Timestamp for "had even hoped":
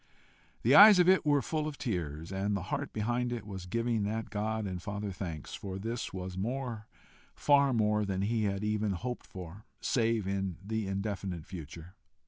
8.45-9.27